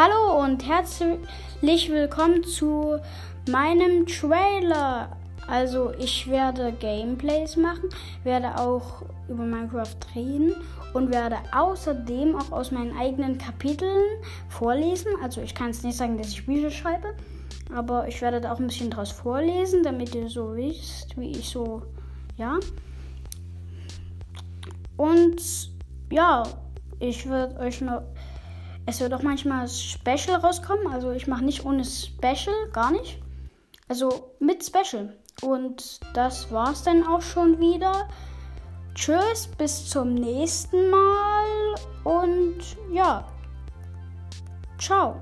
[0.00, 3.00] Hallo und herzlich willkommen zu
[3.50, 5.16] meinem Trailer.
[5.48, 7.88] Also ich werde Gameplays machen,
[8.22, 10.54] werde auch über Minecraft reden
[10.94, 15.10] und werde außerdem auch aus meinen eigenen Kapiteln vorlesen.
[15.20, 17.16] Also ich kann es nicht sagen, dass ich Bücher schreibe,
[17.74, 21.48] aber ich werde da auch ein bisschen draus vorlesen, damit ihr so wisst, wie ich
[21.48, 21.82] so,
[22.36, 22.56] ja.
[24.96, 25.42] Und
[26.12, 26.44] ja,
[27.00, 28.02] ich werde euch noch
[28.88, 30.86] es wird auch manchmal Special rauskommen.
[30.90, 33.20] Also ich mache nicht ohne Special, gar nicht.
[33.86, 35.14] Also mit Special.
[35.42, 38.08] Und das war's dann auch schon wieder.
[38.94, 42.58] Tschüss, bis zum nächsten Mal und
[42.90, 43.28] ja,
[44.78, 45.20] ciao.